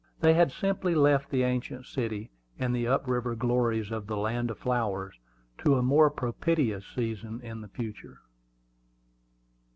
[0.19, 4.49] They had simply left the ancient city and the up river glories of "The Land
[4.49, 5.13] of Flowers"
[5.59, 8.17] to a more propitious season in the future.